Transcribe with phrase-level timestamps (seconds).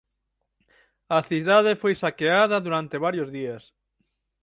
[1.17, 3.63] A cidade foi saqueada durante varios días.